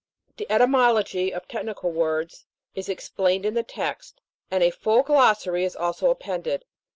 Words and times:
The 0.37 0.51
etymology 0.51 1.31
of 1.31 1.47
technical 1.47 1.91
words 1.91 2.47
is 2.73 2.89
explained 2.89 3.45
in 3.45 3.53
the 3.53 3.61
text; 3.61 4.19
and 4.49 4.63
a 4.63 4.71
full 4.71 5.03
Glossary 5.03 5.63
is 5.63 5.75
also 5.75 6.09
appended. 6.09 6.65